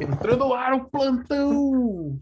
[0.00, 2.18] Entrando no ar o plantão!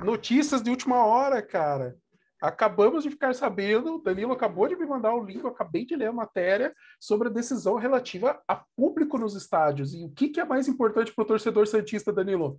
[0.00, 1.96] Notícias de última hora, cara.
[2.40, 5.96] Acabamos de ficar sabendo, o Danilo acabou de me mandar o link, eu acabei de
[5.96, 9.94] ler a matéria sobre a decisão relativa a público nos estádios.
[9.94, 12.58] E o que, que é mais importante para o torcedor Santista, Danilo?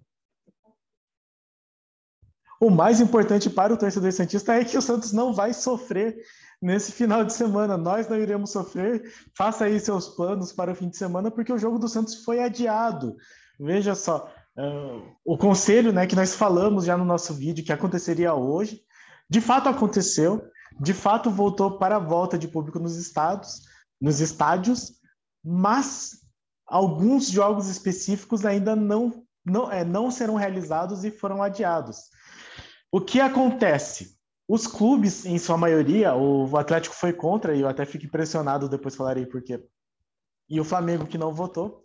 [2.60, 6.18] O mais importante para o torcedor Santista é que o Santos não vai sofrer
[6.62, 7.78] nesse final de semana.
[7.78, 9.12] Nós não iremos sofrer.
[9.36, 12.42] Faça aí seus planos para o fim de semana, porque o jogo do Santos foi
[12.42, 13.16] adiado.
[13.60, 18.34] Veja só, uh, o conselho né, que nós falamos já no nosso vídeo que aconteceria
[18.34, 18.86] hoje
[19.30, 20.50] de fato aconteceu,
[20.80, 23.64] de fato voltou para a volta de público nos estados,
[24.00, 24.94] nos estádios,
[25.44, 26.22] mas
[26.66, 32.10] alguns jogos específicos ainda não não, é, não serão realizados e foram adiados.
[32.92, 34.17] O que acontece?
[34.48, 38.96] Os clubes, em sua maioria, o Atlético foi contra, e eu até fico impressionado, depois
[38.96, 39.62] falarei por quê.
[40.50, 41.84] E o Flamengo, que não votou.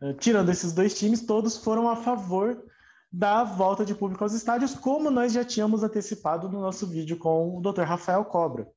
[0.00, 2.64] Eh, tirando esses dois times, todos foram a favor
[3.10, 7.56] da volta de público aos estádios, como nós já tínhamos antecipado no nosso vídeo com
[7.56, 7.82] o Dr.
[7.82, 8.68] Rafael Cobra.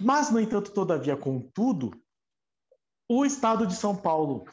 [0.00, 1.90] Mas, no entanto, todavia, contudo,
[3.08, 4.44] o Estado de São Paulo,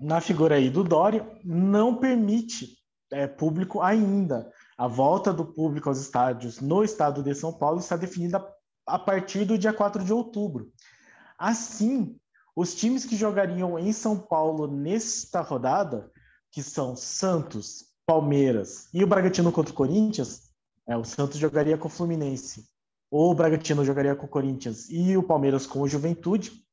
[0.00, 2.78] na figura aí do Dória, não permite
[3.10, 4.50] é, público ainda.
[4.76, 8.44] A volta do público aos estádios no Estado de São Paulo está definida
[8.86, 10.72] a partir do dia 4 de outubro.
[11.38, 12.18] Assim,
[12.56, 16.10] os times que jogariam em São Paulo nesta rodada
[16.50, 20.50] que são Santos, Palmeiras e o Bragantino contra o Corinthians,
[20.86, 22.64] é, o Santos jogaria com o Fluminense,
[23.10, 26.64] ou o Bragantino jogaria com o Corinthians e o Palmeiras com o Juventude,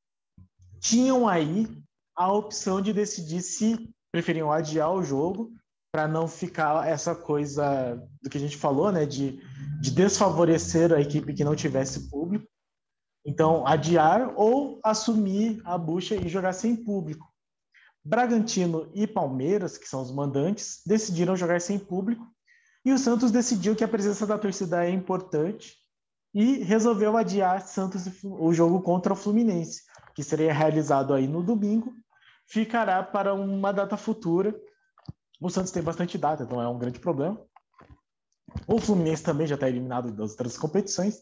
[0.79, 1.67] tinham aí
[2.15, 5.51] a opção de decidir se preferiam adiar o jogo
[5.91, 9.41] para não ficar essa coisa do que a gente falou, né, de,
[9.81, 12.47] de desfavorecer a equipe que não tivesse público.
[13.25, 17.29] Então, adiar ou assumir a bucha e jogar sem público.
[18.03, 22.25] Bragantino e Palmeiras, que são os mandantes, decidiram jogar sem público
[22.83, 25.75] e o Santos decidiu que a presença da torcida é importante
[26.33, 29.83] e resolveu adiar Santos o jogo contra o Fluminense,
[30.15, 31.93] que seria realizado aí no domingo,
[32.47, 34.55] ficará para uma data futura.
[35.41, 37.41] O Santos tem bastante data, então é um grande problema.
[38.67, 41.19] O Fluminense também já está eliminado das outras competições.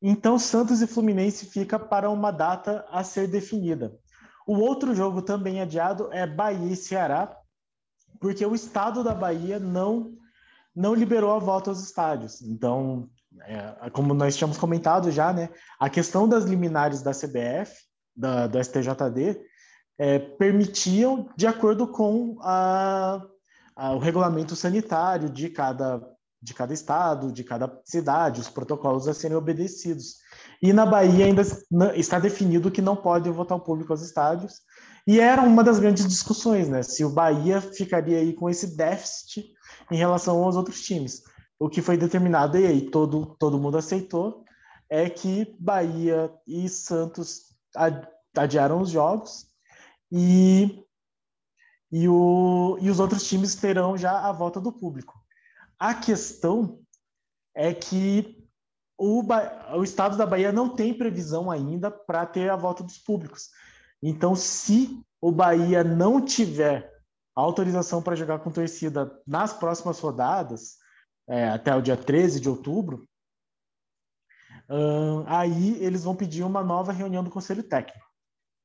[0.00, 3.98] Então, Santos e Fluminense fica para uma data a ser definida.
[4.46, 7.36] O outro jogo também adiado é Bahia e Ceará,
[8.20, 10.16] porque o estado da Bahia não
[10.74, 12.40] não liberou a volta aos estádios.
[12.40, 13.10] Então,
[13.42, 17.76] é, como nós tínhamos comentado já, né, a questão das liminares da CBF,
[18.16, 19.38] da, do STJD,
[20.02, 23.24] é, permitiam, de acordo com a,
[23.76, 26.02] a, o regulamento sanitário de cada,
[26.42, 30.16] de cada estado, de cada cidade, os protocolos a serem obedecidos.
[30.60, 31.42] E na Bahia ainda
[31.94, 34.54] está definido que não pode votar o público aos estádios.
[35.06, 36.82] E era uma das grandes discussões, né?
[36.82, 39.52] Se o Bahia ficaria aí com esse déficit
[39.88, 41.22] em relação aos outros times.
[41.60, 44.42] O que foi determinado, e aí todo, todo mundo aceitou,
[44.90, 47.52] é que Bahia e Santos
[48.36, 49.51] adiaram os jogos
[50.12, 50.84] e,
[51.90, 55.18] e, o, e os outros times terão já a volta do público.
[55.78, 56.80] A questão
[57.54, 58.46] é que
[58.98, 59.24] o,
[59.74, 63.48] o estado da Bahia não tem previsão ainda para ter a volta dos públicos.
[64.02, 66.92] Então, se o Bahia não tiver
[67.34, 70.76] autorização para jogar com torcida nas próximas rodadas,
[71.26, 73.08] é, até o dia 13 de outubro,
[74.68, 78.06] hum, aí eles vão pedir uma nova reunião do Conselho Técnico.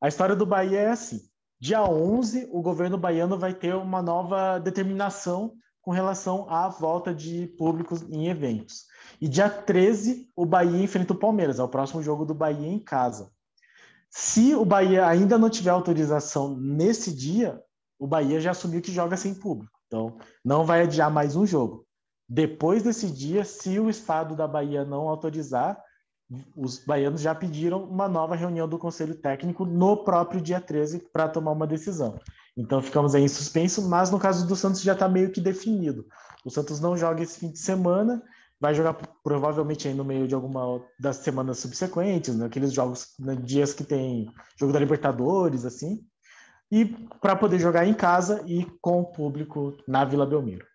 [0.02, 1.22] A história do Bahia é assim:
[1.60, 7.48] dia 11, o governo baiano vai ter uma nova determinação com relação à volta de
[7.58, 8.86] públicos em eventos.
[9.22, 12.80] E dia 13, o Bahia enfrenta o Palmeiras, é o próximo jogo do Bahia em
[12.80, 13.32] casa.
[14.10, 17.62] Se o Bahia ainda não tiver autorização nesse dia,
[17.98, 19.80] o Bahia já assumiu que joga sem público.
[19.88, 21.86] Então, não vai adiar mais um jogo.
[22.28, 25.82] Depois desse dia, se o estado da Bahia não autorizar,
[26.56, 31.30] os baianos já pediram uma nova reunião do Conselho Técnico no próprio dia 13 para
[31.30, 32.20] tomar uma decisão.
[32.56, 36.06] Então ficamos aí em suspenso, mas no caso do Santos já está meio que definido.
[36.44, 38.22] O Santos não joga esse fim de semana
[38.60, 42.76] vai jogar provavelmente aí no meio de alguma das semanas subsequentes, naqueles né?
[42.76, 46.04] jogos, né, dias que tem jogo da Libertadores, assim,
[46.72, 46.86] e
[47.22, 50.66] para poder jogar em casa e com o público na Vila Belmiro.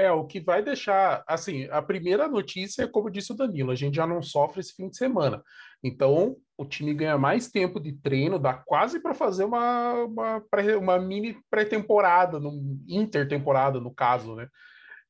[0.00, 3.74] É, o que vai deixar, assim, a primeira notícia é como disse o Danilo, a
[3.74, 5.42] gente já não sofre esse fim de semana.
[5.84, 10.42] Então, o time ganha mais tempo de treino, dá quase para fazer uma, uma,
[10.80, 12.40] uma mini pré-temporada,
[12.88, 14.48] intertemporada, no caso, né?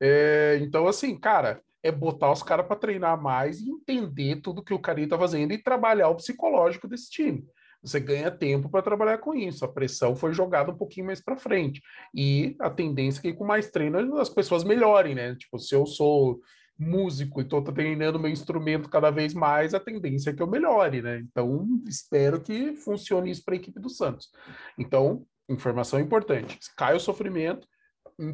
[0.01, 4.75] É, então, assim, cara, é botar os caras para treinar mais e entender tudo que
[4.75, 7.45] o cara está fazendo e trabalhar o psicológico desse time.
[7.83, 9.65] Você ganha tempo para trabalhar com isso.
[9.65, 11.81] A pressão foi jogada um pouquinho mais para frente.
[12.15, 15.35] E a tendência é que com mais treino as pessoas melhorem, né?
[15.35, 16.41] Tipo, se eu sou
[16.79, 21.03] músico e estou treinando meu instrumento cada vez mais, a tendência é que eu melhore,
[21.03, 21.19] né?
[21.21, 24.31] Então, espero que funcione isso para a equipe do Santos.
[24.79, 27.67] Então, informação importante: cai o sofrimento,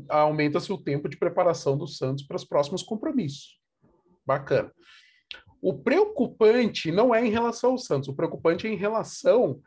[0.08, 3.60] aumenta-se o tempo de preparação do Santos para os próximos compromissos.
[4.24, 4.72] Bacana.
[5.60, 9.60] O preocupante não é em relação ao Santos, o preocupante é em relação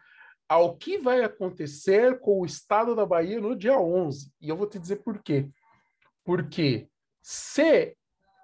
[0.47, 4.31] ao que vai acontecer com o estado da Bahia no dia 11.
[4.41, 5.47] E eu vou te dizer por quê.
[6.23, 6.87] Porque
[7.21, 7.95] se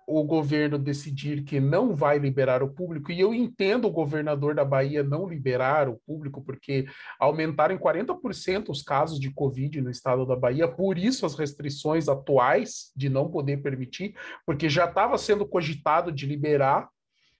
[0.07, 4.63] o governo decidir que não vai liberar o público, e eu entendo o governador da
[4.63, 6.85] Bahia não liberar o público, porque
[7.19, 12.07] aumentaram em 40% os casos de Covid no estado da Bahia, por isso as restrições
[12.07, 14.15] atuais de não poder permitir,
[14.45, 16.87] porque já estava sendo cogitado de liberar,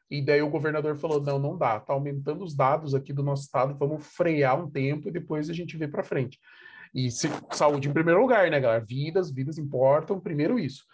[0.10, 3.44] e daí o governador falou: não, não dá, está aumentando os dados aqui do nosso
[3.44, 6.40] estado, vamos frear um tempo e depois a gente vê para frente.
[6.94, 8.84] E se, saúde em primeiro lugar, né, galera?
[8.84, 10.86] Vidas, vidas importam, primeiro isso.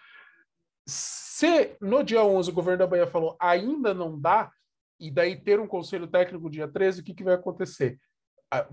[0.87, 4.51] Se no dia 11 o governo da Bahia falou ainda não dá,
[4.99, 7.99] e daí ter um conselho técnico dia 13, o que, que vai acontecer?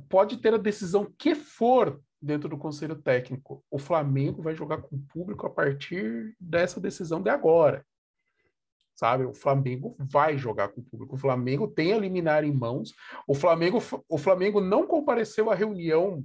[0.09, 3.65] Pode ter a decisão que for dentro do conselho técnico.
[3.71, 7.85] O Flamengo vai jogar com o público a partir dessa decisão de agora
[8.99, 9.25] sabe?
[9.25, 11.15] O Flamengo vai jogar com o público.
[11.15, 12.93] O Flamengo tem a liminar em mãos.
[13.29, 13.79] O Flamengo,
[14.09, 16.25] o Flamengo não compareceu à reunião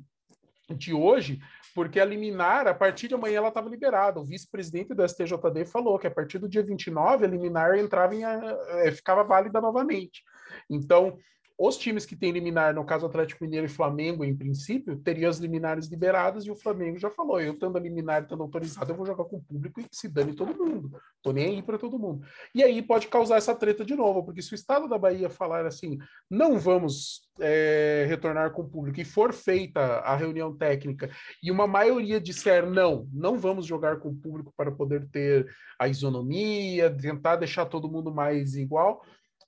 [0.75, 1.39] de hoje
[1.75, 4.19] porque a liminar, a partir de amanhã, ela estava liberada.
[4.19, 8.23] O vice-presidente do STJD falou que a partir do dia 29 a liminar entrava em,
[8.23, 10.23] é, ficava válida novamente.
[10.69, 11.17] Então,
[11.57, 15.38] os times que têm liminar, no caso Atlético Mineiro e Flamengo, em princípio, teriam as
[15.38, 19.05] liminares liberadas e o Flamengo já falou: eu tendo a liminar, tendo autorizado, eu vou
[19.05, 21.00] jogar com o público e se dane todo mundo.
[21.21, 22.25] Tô nem aí para todo mundo.
[22.55, 25.65] E aí pode causar essa treta de novo, porque se o Estado da Bahia falar
[25.65, 31.09] assim, não vamos é, retornar com o público e for feita a reunião técnica
[31.41, 35.47] e uma maioria disser não, não vamos jogar com o público para poder ter
[35.79, 39.03] a isonomia, tentar deixar todo mundo mais igual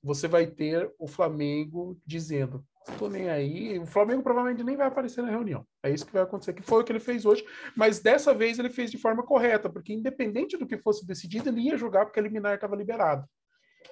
[0.06, 3.80] você vai ter o Flamengo dizendo: estou nem aí.
[3.80, 5.66] O Flamengo provavelmente nem vai aparecer na reunião.
[5.82, 7.44] É isso que vai acontecer, que foi o que ele fez hoje,
[7.76, 11.62] mas dessa vez ele fez de forma correta, porque independente do que fosse decidido, ele
[11.62, 13.28] ia jogar porque a liminar estava liberada.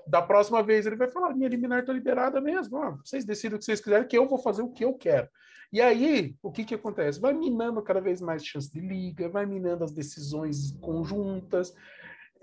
[0.08, 2.80] Da próxima vez ele vai falar: minha liminar está liberada mesmo.
[3.04, 5.28] Vocês decidem o que vocês quiserem, que eu vou fazer o que eu quero.
[5.72, 7.20] E aí, o que, que acontece?
[7.20, 11.74] Vai minando cada vez mais chance de liga, vai minando as decisões conjuntas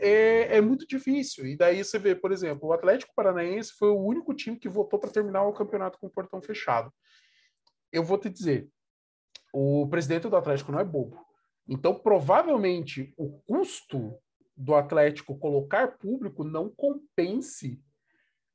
[0.00, 1.47] é, é, muito difícil.
[1.47, 4.99] E daí você vê, por exemplo, o Atlético Paranaense foi o único time que votou
[4.99, 6.93] para terminar o campeonato com o portão fechado.
[7.93, 8.69] Eu vou te dizer,
[9.52, 11.25] o presidente do Atlético não é bobo.
[11.69, 14.19] Então, provavelmente, o custo
[14.56, 17.81] do Atlético colocar público não compense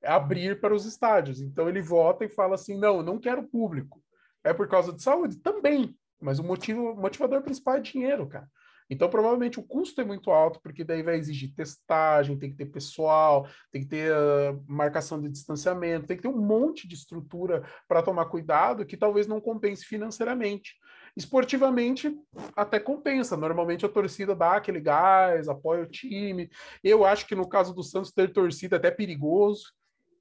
[0.03, 1.42] abrir para os estádios.
[1.42, 4.03] Então, ele vota e fala assim: não, não quero público.
[4.44, 5.38] É por causa de saúde?
[5.38, 5.97] Também.
[6.21, 8.50] Mas o motivo, motivador principal é dinheiro, cara.
[8.89, 12.67] Então, provavelmente o custo é muito alto, porque daí vai exigir testagem, tem que ter
[12.67, 17.63] pessoal, tem que ter uh, marcação de distanciamento, tem que ter um monte de estrutura
[17.87, 20.75] para tomar cuidado que talvez não compense financeiramente.
[21.17, 22.13] Esportivamente,
[22.55, 23.37] até compensa.
[23.37, 26.49] Normalmente a torcida dá aquele gás, apoia o time.
[26.83, 29.73] Eu acho que no caso do Santos ter torcida é até perigoso.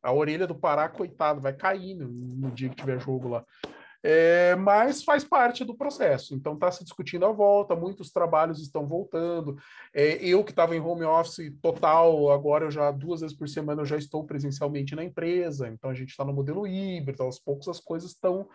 [0.03, 3.45] A orelha do Pará, coitado, vai cair no, no dia que tiver jogo lá.
[4.07, 6.35] É, mas faz parte do processo.
[6.35, 9.57] Então está se discutindo a volta, muitos trabalhos estão voltando.
[9.95, 13.81] É, eu que estava em home office total, agora eu já duas vezes por semana
[13.81, 15.69] eu já estou presencialmente na empresa.
[15.69, 18.47] Então a gente está no modelo híbrido, aos poucos as coisas estão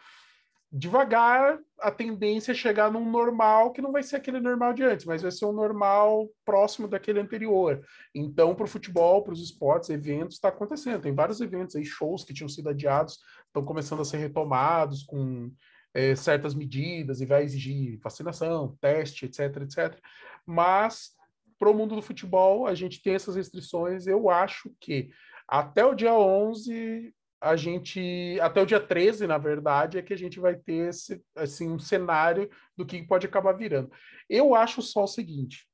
[0.71, 1.57] devagar.
[1.79, 5.21] A tendência é chegar num normal que não vai ser aquele normal de antes, mas
[5.23, 7.81] vai ser um normal próximo daquele anterior.
[8.13, 11.01] Então, para o futebol, para os esportes, eventos, está acontecendo.
[11.01, 13.17] Tem vários eventos aí, shows que tinham sido adiados
[13.49, 15.51] estão começando a ser retomados com
[15.93, 19.99] é, certas medidas e vai exigir vacinação, teste, etc, etc.
[20.45, 21.11] Mas
[21.57, 24.07] para o mundo do futebol, a gente tem essas restrições.
[24.07, 25.09] Eu acho que
[25.47, 30.17] até o dia 11 a gente até o dia 13, na verdade, é que a
[30.17, 33.89] gente vai ter esse, assim, um cenário do que pode acabar virando.
[34.29, 35.65] Eu acho só o seguinte,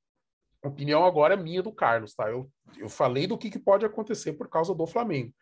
[0.64, 2.30] opinião agora é minha do Carlos, tá?
[2.30, 5.34] Eu, eu falei do que, que pode acontecer por causa do Flamengo.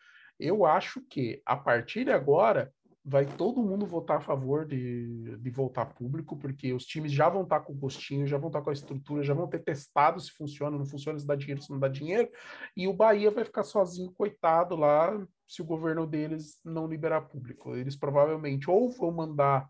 [0.43, 2.71] Eu acho que a partir de agora
[3.05, 7.43] vai todo mundo votar a favor de, de voltar público, porque os times já vão
[7.43, 10.31] estar com o gostinho, já vão estar com a estrutura, já vão ter testado se
[10.31, 12.29] funciona, não funciona, se dá dinheiro, se não dá dinheiro,
[12.77, 17.75] e o Bahia vai ficar sozinho, coitado lá, se o governo deles não liberar público.
[17.75, 19.67] Eles provavelmente ou vão mandar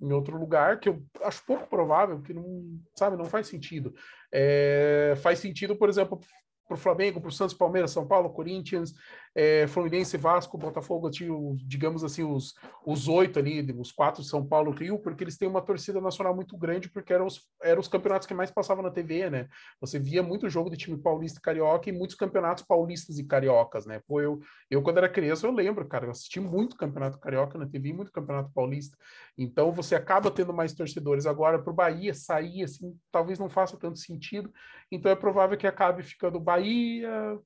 [0.00, 3.94] em outro lugar, que eu acho pouco provável, que não, sabe, não faz sentido.
[4.32, 6.20] É, faz sentido, por exemplo,
[6.66, 8.92] para o Flamengo, para o Santos, Palmeiras, São Paulo, Corinthians,
[9.38, 12.54] é, Fluminense, Vasco, Botafogo, tinha, digamos assim, os,
[12.86, 16.56] os oito ali, os quatro São Paulo, Rio, porque eles têm uma torcida nacional muito
[16.56, 19.46] grande, porque eram os, eram os campeonatos que mais passavam na TV, né?
[19.78, 23.84] Você via muito jogo de time paulista e carioca e muitos campeonatos paulistas e cariocas,
[23.84, 24.00] né?
[24.08, 24.40] Pô, eu,
[24.70, 28.10] eu quando era criança, eu lembro, cara, eu assisti muito campeonato carioca na TV, muito
[28.10, 28.96] campeonato paulista.
[29.36, 31.26] Então você acaba tendo mais torcedores.
[31.26, 34.50] Agora, para o Bahia sair, assim, talvez não faça tanto sentido.
[34.90, 37.38] Então é provável que acabe ficando Bahia,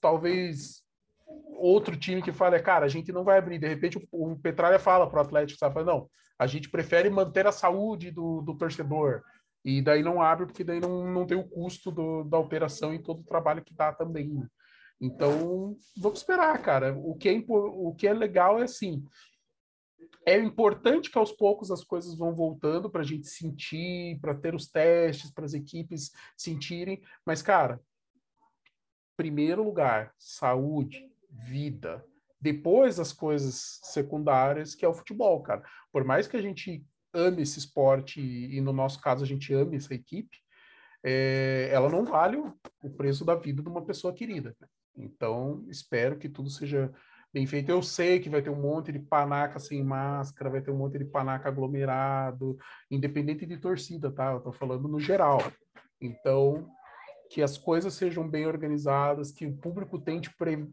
[0.00, 0.83] talvez
[1.56, 3.58] outro time que fale, cara, a gente não vai abrir.
[3.58, 5.82] De repente o, o Petralha fala para o Atlético, sabe?
[5.84, 9.22] Não, a gente prefere manter a saúde do, do torcedor.
[9.64, 13.02] E daí não abre, porque daí não, não tem o custo do, da operação e
[13.02, 14.28] todo o trabalho que dá também.
[14.28, 14.46] Né?
[15.00, 16.94] Então, vamos esperar, cara.
[16.98, 19.02] O que é, o que é legal é assim.
[20.26, 24.54] É importante que aos poucos as coisas vão voltando para a gente sentir, para ter
[24.54, 27.02] os testes, para as equipes sentirem.
[27.24, 27.80] Mas, cara,
[29.16, 32.04] primeiro lugar, saúde, vida.
[32.40, 35.62] Depois as coisas secundárias, que é o futebol, cara.
[35.92, 39.76] Por mais que a gente ame esse esporte e, no nosso caso, a gente ame
[39.76, 40.36] essa equipe,
[41.02, 44.56] é, ela não vale o, o, preço da vida de uma pessoa querida.
[44.96, 46.92] Então, espero que tudo seja
[47.32, 47.70] bem feito.
[47.70, 50.98] Eu sei que vai ter um monte de panaca sem máscara, vai ter um monte
[50.98, 52.56] de panaca aglomerado,
[52.90, 54.32] independente de torcida, tá?
[54.32, 55.38] Eu tô falando no geral.
[56.00, 56.68] Então,
[57.30, 60.68] que as coisas sejam bem organizadas, que o público tente pre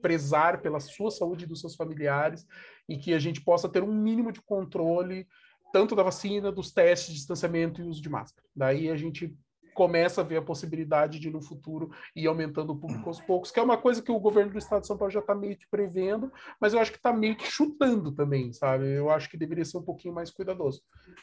[0.00, 2.46] prezar pela sua saúde e dos seus familiares
[2.88, 5.26] e que a gente possa ter um mínimo de controle
[5.72, 8.46] tanto da vacina, dos testes distanciamento e uso de máscara.
[8.54, 9.36] Daí a gente
[9.78, 13.60] começa a ver a possibilidade de no futuro ir aumentando o público aos poucos, que
[13.60, 15.68] é uma coisa que o governo do estado de São Paulo já está meio que
[15.70, 18.88] prevendo, mas eu acho que está meio que chutando também, sabe?
[18.88, 20.82] Eu acho que deveria ser um pouquinho mais cuidadoso.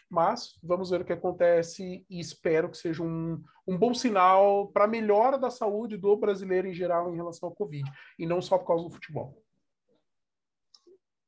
[0.10, 4.86] Mas vamos ver o que acontece e espero que seja um, um bom sinal para
[4.86, 7.84] a melhora da saúde do brasileiro em geral em relação ao Covid,
[8.18, 9.38] e não só por causa do futebol.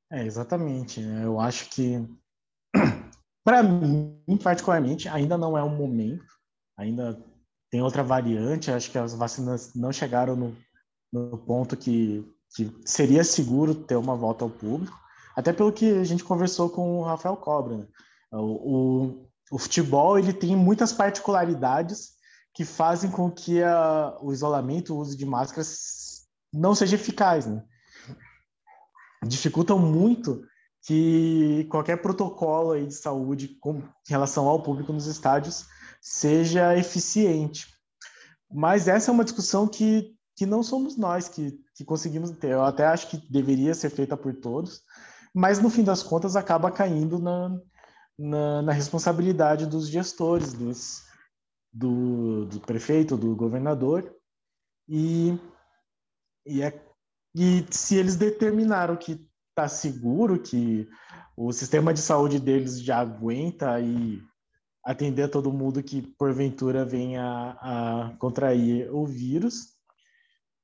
[0.10, 1.02] É, exatamente.
[1.02, 2.08] Eu acho que,
[3.44, 6.37] para mim, particularmente, ainda não é o momento
[6.78, 7.18] ainda
[7.70, 10.56] tem outra variante, acho que as vacinas não chegaram no,
[11.12, 12.24] no ponto que,
[12.56, 14.98] que seria seguro ter uma volta ao público,
[15.36, 17.78] até pelo que a gente conversou com o Rafael Cobra.
[17.78, 17.88] Né?
[18.32, 22.12] O, o, o, futebol ele tem muitas particularidades
[22.54, 27.46] que fazem com que a, o isolamento, o uso de máscaras não seja eficaz.
[27.46, 27.64] Né?
[29.26, 30.44] Dificultam muito
[30.84, 35.66] que qualquer protocolo de saúde com relação ao público nos estádios
[36.08, 37.68] seja eficiente.
[38.50, 42.52] Mas essa é uma discussão que, que não somos nós que, que conseguimos ter.
[42.52, 44.84] Eu até acho que deveria ser feita por todos,
[45.34, 47.60] mas no fim das contas acaba caindo na,
[48.18, 51.04] na, na responsabilidade dos gestores, dos,
[51.74, 54.16] do, do prefeito, do governador.
[54.88, 55.38] E,
[56.46, 56.82] e, é,
[57.36, 60.88] e se eles determinaram que está seguro, que
[61.36, 64.24] o sistema de saúde deles já aguenta e
[64.88, 69.74] atender todo mundo que porventura venha a contrair o vírus.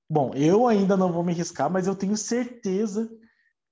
[0.10, 3.12] Bom, eu ainda não vou me arriscar, mas eu tenho certeza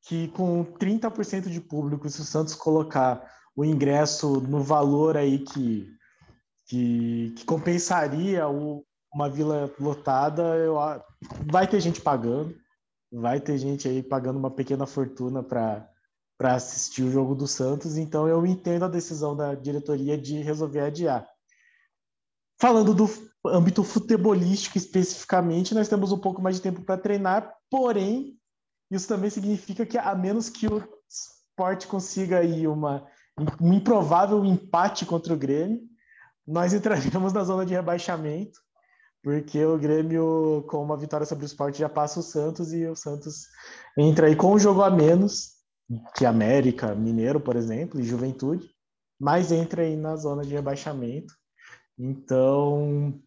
[0.05, 5.87] que com 30% de público, se o Santos colocar o ingresso no valor aí que,
[6.67, 10.75] que, que compensaria o, uma vila lotada, eu,
[11.49, 12.53] vai ter gente pagando,
[13.09, 15.89] vai ter gente aí pagando uma pequena fortuna para
[16.41, 20.79] para assistir o jogo do Santos, então eu entendo a decisão da diretoria de resolver
[20.79, 21.23] adiar.
[22.59, 23.07] Falando do
[23.45, 28.39] âmbito futebolístico especificamente, nós temos um pouco mais de tempo para treinar, porém,
[28.89, 33.05] isso também significa que, a menos que o esporte consiga aí uma,
[33.61, 35.79] um improvável empate contra o Grêmio,
[36.47, 38.59] nós entraremos na zona de rebaixamento,
[39.21, 42.95] porque o Grêmio, com uma vitória sobre o esporte, já passa o Santos e o
[42.95, 43.45] Santos
[43.95, 45.60] entra aí com um jogo a menos
[46.15, 48.69] que América, Mineiro, por exemplo, e Juventude,
[49.19, 51.33] mas entra aí na zona de rebaixamento.
[51.97, 53.21] Então,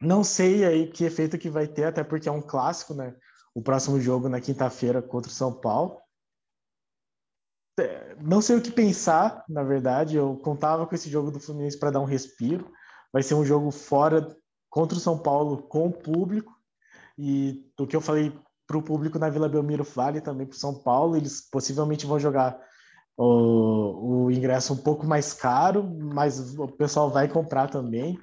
[0.00, 3.16] não sei aí que efeito que vai ter, até porque é um clássico, né?
[3.54, 5.98] O próximo jogo na quinta-feira contra o São Paulo.
[7.78, 10.16] É, não sei o que pensar, na verdade.
[10.16, 12.70] Eu contava com esse jogo do Fluminense para dar um respiro.
[13.12, 14.36] Vai ser um jogo fora
[14.68, 16.54] contra o São Paulo com o público.
[17.18, 18.30] E o que eu falei
[18.66, 21.16] para o público na Vila Belmiro vale também para São Paulo.
[21.16, 22.58] Eles possivelmente vão jogar
[23.16, 28.18] o, o ingresso um pouco mais caro, mas o pessoal vai comprar também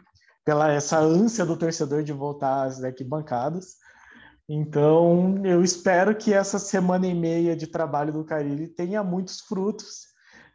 [0.46, 3.78] pela essa ânsia do torcedor de voltar às arquibancadas.
[4.48, 10.08] Então, eu espero que essa semana e meia de trabalho do Carilli tenha muitos frutos,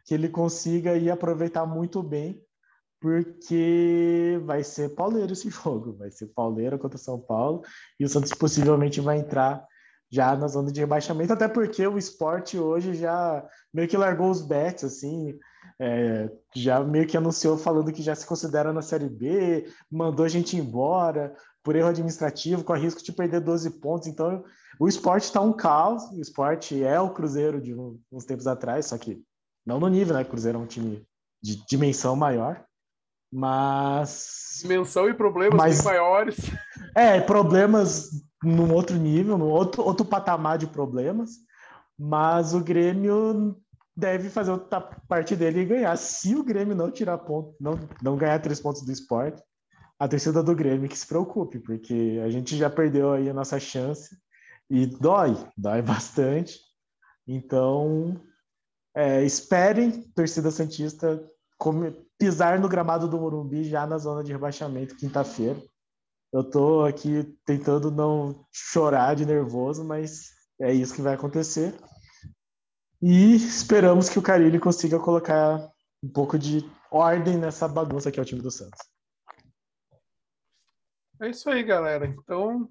[0.05, 2.39] que ele consiga ir aproveitar muito bem
[3.01, 7.63] porque vai ser pauleiro esse jogo, vai ser pauleiro contra São Paulo,
[7.99, 9.65] e o Santos possivelmente vai entrar
[10.11, 14.41] já na zona de rebaixamento, até porque o esporte hoje já meio que largou os
[14.41, 15.37] bets, assim,
[15.79, 20.29] é, já meio que anunciou falando que já se considera na Série B, mandou a
[20.29, 24.07] gente embora por erro administrativo, com a risco de perder 12 pontos.
[24.07, 24.43] Então,
[24.79, 26.03] o esporte está um caos.
[26.11, 27.75] O esporte é o Cruzeiro de
[28.11, 29.21] uns tempos atrás, só que
[29.65, 30.21] não no nível, né?
[30.21, 31.05] O Cruzeiro é um time
[31.41, 32.63] de dimensão maior.
[33.31, 34.59] Mas.
[34.61, 35.83] Dimensão e problemas mas...
[35.83, 36.37] maiores.
[36.95, 38.09] É, problemas
[38.43, 41.31] num outro nível, num outro, outro patamar de problemas.
[41.97, 43.57] Mas o Grêmio
[43.95, 45.97] deve fazer outra parte dele e ganhar.
[45.97, 49.43] Se o Grêmio não tirar ponto, não, não ganhar três pontos do esporte,
[49.99, 53.59] a torcida do Grêmio que se preocupe, porque a gente já perdeu aí a nossa
[53.59, 54.17] chance
[54.69, 56.57] e dói, dói bastante.
[57.27, 58.19] Então,
[58.95, 61.21] é, esperem, torcida Santista,
[62.17, 65.61] pisar no gramado do Morumbi já na zona de rebaixamento quinta-feira.
[66.31, 70.29] Eu tô aqui tentando não chorar de nervoso, mas
[70.61, 71.73] é isso que vai acontecer.
[73.01, 75.71] E esperamos que o Carilli consiga colocar
[76.03, 76.59] um pouco de
[76.91, 78.79] ordem nessa bagunça que é o time do Santos.
[81.21, 82.05] É isso aí, galera.
[82.05, 82.69] Então,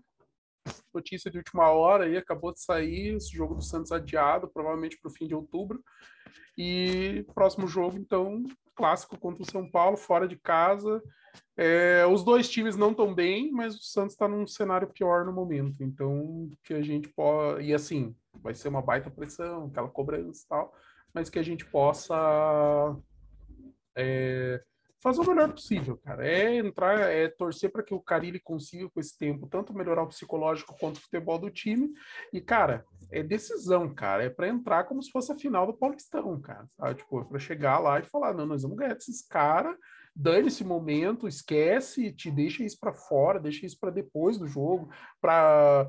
[0.94, 5.10] notícia de última hora aí, acabou de sair esse jogo do Santos adiado, provavelmente para
[5.10, 5.82] o fim de outubro.
[6.56, 11.02] E próximo jogo, então, clássico contra o São Paulo, fora de casa.
[11.56, 15.32] É, os dois times não estão bem, mas o Santos está num cenário pior no
[15.32, 15.82] momento.
[15.82, 17.64] Então, que a gente pode.
[17.64, 20.72] E assim, vai ser uma baita pressão, aquela cobrança e tal,
[21.12, 22.96] mas que a gente possa
[23.96, 24.62] é,
[25.00, 26.26] fazer o melhor possível, cara.
[26.26, 30.08] É entrar, é torcer para que o Carilli consiga com esse tempo tanto melhorar o
[30.08, 31.90] psicológico quanto o futebol do time.
[32.32, 34.24] E, cara, é decisão, cara.
[34.24, 36.68] É para entrar como se fosse a final do Paulistão, cara.
[36.76, 36.94] Sabe?
[36.96, 39.76] Tipo, é para chegar lá e falar: não, nós vamos ganhar desses caras
[40.20, 44.90] dane esse momento, esquece, te deixa isso para fora, deixa isso para depois do jogo,
[45.20, 45.86] para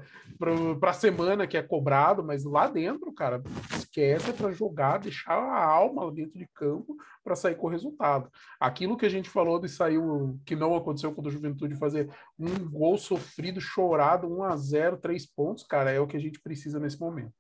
[0.84, 3.42] a semana que é cobrado, mas lá dentro, cara,
[3.76, 8.30] esquece para jogar, deixar a alma dentro de campo para sair com o resultado.
[8.60, 10.00] Aquilo que a gente falou de sair,
[10.46, 15.26] que não aconteceu com o Juventude, fazer um gol sofrido, chorado, 1 a 0 três
[15.26, 17.34] pontos, cara, é o que a gente precisa nesse momento.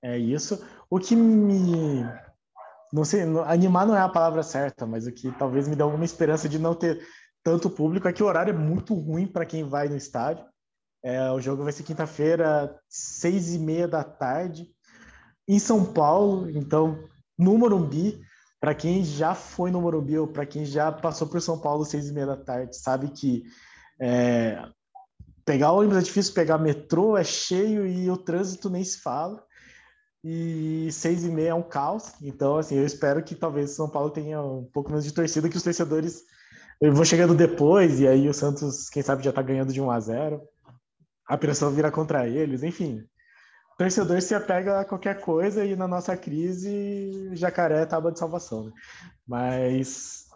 [0.00, 0.64] É isso.
[0.88, 2.04] O que me
[2.92, 6.04] não sei, animar não é a palavra certa, mas o que talvez me dê alguma
[6.04, 7.06] esperança de não ter
[7.42, 10.44] tanto público é que o horário é muito ruim para quem vai no estádio.
[11.02, 14.68] É, o jogo vai ser quinta-feira, seis e meia da tarde,
[15.48, 16.98] em São Paulo, então
[17.38, 18.20] no Morumbi.
[18.60, 22.10] Para quem já foi no Morumbi ou para quem já passou por São Paulo seis
[22.10, 23.44] e meia da tarde, sabe que
[23.98, 24.62] é,
[25.46, 29.42] pegar ônibus é difícil, pegar metrô é cheio e o trânsito nem se fala
[30.22, 32.12] e seis e meia é um caos.
[32.20, 35.56] Então, assim, eu espero que talvez São Paulo tenha um pouco menos de torcida que
[35.56, 36.24] os torcedores.
[36.92, 40.00] Vou chegando depois e aí o Santos, quem sabe, já tá ganhando de 1 a
[40.00, 40.42] 0
[41.26, 43.04] A pressão vira contra eles, enfim.
[43.74, 48.18] O torcedor se apega a qualquer coisa e na nossa crise, jacaré é tábua de
[48.18, 48.66] salvação.
[48.66, 48.72] Né?
[49.26, 50.26] Mas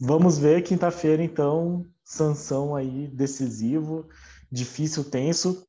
[0.00, 4.08] vamos ver quinta-feira, então, Sansão aí decisivo,
[4.50, 5.66] difícil, tenso.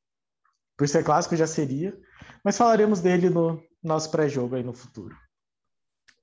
[0.78, 1.98] Por ser clássico já seria,
[2.46, 5.18] mas falaremos dele no nosso pré-jogo aí no futuro.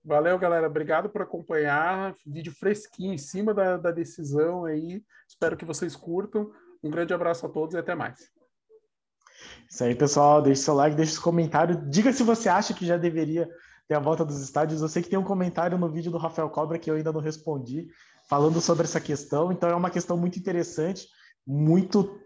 [0.04, 0.68] Valeu, galera.
[0.68, 2.14] Obrigado por acompanhar.
[2.24, 5.02] Vídeo fresquinho em cima da, da decisão aí.
[5.28, 6.52] Espero que vocês curtam.
[6.80, 8.30] Um grande abraço a todos e até mais.
[9.68, 10.40] Isso aí, pessoal.
[10.40, 11.88] Deixe seu like, deixe seu comentário.
[11.90, 13.48] Diga se você acha que já deveria
[13.88, 14.80] ter a volta dos estádios.
[14.80, 17.20] Eu sei que tem um comentário no vídeo do Rafael Cobra que eu ainda não
[17.20, 17.88] respondi,
[18.28, 19.50] falando sobre essa questão.
[19.50, 21.08] Então, é uma questão muito interessante,
[21.44, 22.16] muito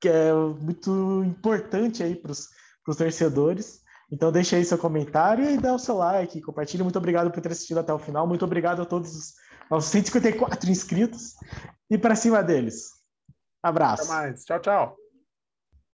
[0.00, 2.48] que é muito importante aí para os
[2.96, 3.80] torcedores.
[4.10, 6.84] Então deixa aí seu comentário e dá o seu like, compartilha.
[6.84, 8.26] Muito obrigado por ter assistido até o final.
[8.26, 11.34] Muito obrigado a todos os aos 154 inscritos
[11.90, 12.90] e para cima deles.
[13.62, 14.04] Abraço.
[14.04, 14.44] Até mais.
[14.44, 15.05] Tchau, tchau.